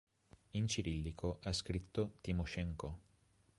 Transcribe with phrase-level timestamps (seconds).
[0.53, 2.99] In cirillico è scritto Тимошенко.